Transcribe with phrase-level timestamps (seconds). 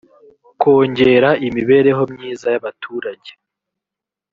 [0.61, 3.31] kongera imibereho myiza y‘abaturage.